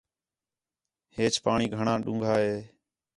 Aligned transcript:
ہیچ 1.15 1.35
پاݨی 1.43 1.67
گھݨاں 1.75 1.97
ݙُونگھا 2.03 2.33
ہِے 2.43 2.55